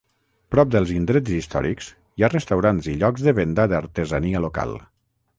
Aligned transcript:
Prop 0.53 0.69
dels 0.75 0.93
indrets 0.93 1.33
històrics, 1.39 1.89
hi 2.19 2.25
ha 2.25 2.29
restaurants 2.33 2.89
i 2.93 2.95
llocs 3.03 3.27
de 3.27 3.33
venda 3.41 3.67
d'artesania 3.75 4.41
local. 4.47 4.73